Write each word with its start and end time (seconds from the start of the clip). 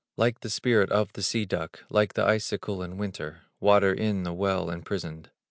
Like 0.17 0.39
the 0.39 0.49
spirit 0.49 0.89
of 0.91 1.13
the 1.13 1.21
sea 1.21 1.45
duck, 1.45 1.85
Like 1.91 2.15
the 2.15 2.25
icicle 2.25 2.81
in 2.81 2.97
winter, 2.97 3.41
Water 3.59 3.93
in 3.93 4.23
the 4.23 4.33
well 4.33 4.71
imprisoned. 4.71 5.29